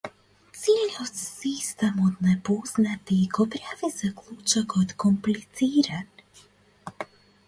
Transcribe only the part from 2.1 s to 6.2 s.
непознати го прави заклучокот комплициран.